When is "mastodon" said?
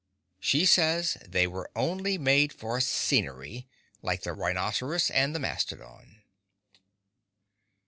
5.39-6.23